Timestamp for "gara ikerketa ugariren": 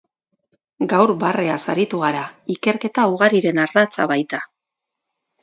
2.05-3.63